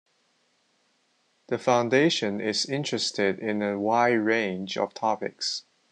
The 1.49 1.59
Foundation 1.59 2.41
is 2.41 2.65
interested 2.65 3.37
in 3.37 3.61
a 3.61 3.77
wide 3.79 4.13
range 4.15 4.75
of 4.75 4.95
topics. 4.95 5.65